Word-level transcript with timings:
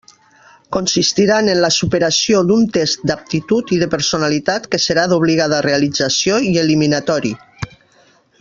Consistiran 0.75 1.51
en 1.55 1.59
la 1.65 1.69
superació 1.75 2.41
d'un 2.51 2.65
test 2.79 3.05
d'aptitud 3.11 3.75
i 3.77 3.81
de 3.83 3.91
personalitat 3.93 4.67
que 4.75 4.83
serà 4.89 5.07
d'obligada 5.13 5.61
realització 5.69 6.45
i 6.55 6.59
eliminatori. 6.67 7.37